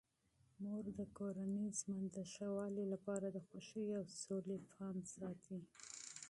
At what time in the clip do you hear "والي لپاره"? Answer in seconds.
2.55-3.27